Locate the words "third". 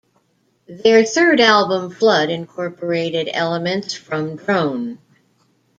1.05-1.39